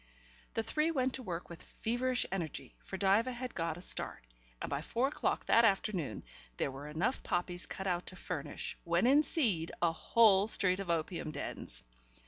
The 0.55 0.63
three 0.63 0.89
went 0.89 1.13
to 1.13 1.21
work 1.21 1.47
with 1.47 1.61
feverish 1.61 2.25
energy, 2.31 2.73
for 2.79 2.97
Diva 2.97 3.31
had 3.31 3.53
got 3.53 3.77
a 3.77 3.81
start, 3.81 4.25
and 4.59 4.67
by 4.67 4.81
four 4.81 5.09
o'clock 5.09 5.45
that 5.45 5.63
afternoon 5.63 6.23
there 6.57 6.71
were 6.71 6.87
enough 6.87 7.21
poppies 7.21 7.67
cut 7.67 7.85
out 7.85 8.07
to 8.07 8.15
furnish, 8.15 8.75
when 8.83 9.05
in 9.05 9.21
seed, 9.21 9.71
a 9.79 9.91
whole 9.91 10.47
street 10.47 10.79
of 10.79 10.89
opium 10.89 11.29
dens. 11.29 11.83